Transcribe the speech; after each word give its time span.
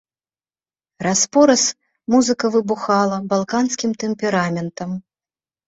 Раз-пораз 1.05 1.65
музыка 2.15 2.45
выбухала 2.57 3.21
балканскім 3.37 3.91
тэмпераментам! 4.07 4.91